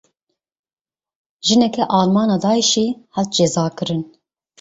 Jineke 1.45 1.85
Alman 1.97 2.29
a 2.35 2.41
Daişî 2.43 2.87
hat 3.15 3.27
cezakirin. 3.35 4.01